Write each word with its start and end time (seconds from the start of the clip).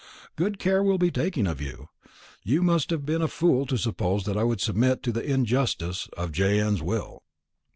Good 0.35 0.57
care 0.57 0.81
will 0.81 0.97
be 0.97 1.11
taken 1.11 1.45
of 1.45 1.61
you. 1.61 1.89
You 2.41 2.63
must 2.63 2.89
have 2.89 3.05
been 3.05 3.21
a 3.21 3.27
fool 3.27 3.67
to 3.67 3.77
suppose 3.77 4.23
that 4.25 4.35
I 4.35 4.43
would 4.43 4.59
submit 4.59 5.03
to 5.03 5.11
the 5.11 5.21
injustice 5.23 6.09
of 6.17 6.31
J.N.'s 6.31 6.81
will.' 6.81 7.21